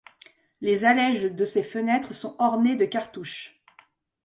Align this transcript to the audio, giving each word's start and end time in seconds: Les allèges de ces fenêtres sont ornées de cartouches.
Les 0.61 0.83
allèges 0.83 1.21
de 1.25 1.45
ces 1.45 1.61
fenêtres 1.61 2.15
sont 2.15 2.35
ornées 2.39 2.75
de 2.75 2.85
cartouches. 2.85 3.61